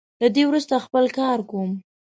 له 0.21 0.27
دې 0.35 0.43
وروسته 0.47 0.83
خپل 0.85 1.05
کار 1.19 1.39
کوم. 1.49 1.71